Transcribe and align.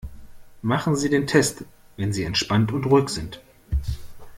Machen 0.63 0.95
Sie 0.95 1.11
den 1.11 1.27
Test, 1.27 1.63
wenn 1.95 2.11
sie 2.11 2.23
entspannt 2.23 2.71
und 2.71 2.87
ruhig 2.87 3.09
sind. 3.09 3.39